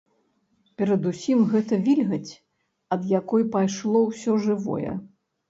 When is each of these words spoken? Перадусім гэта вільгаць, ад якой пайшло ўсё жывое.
Перадусім 0.81 1.43
гэта 1.51 1.79
вільгаць, 1.89 2.31
ад 2.97 3.01
якой 3.19 3.47
пайшло 3.59 4.03
ўсё 4.09 4.41
жывое. 4.49 4.97